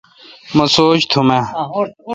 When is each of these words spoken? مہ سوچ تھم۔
مہ 0.55 0.65
سوچ 0.75 0.99
تھم۔ 1.11 1.27